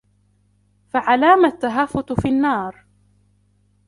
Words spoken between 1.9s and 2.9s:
فِي النَّارِ